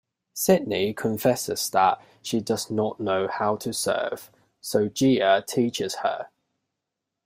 [0.33, 6.29] Sydney confesses that she does not know how to surf, so Gia teaches her.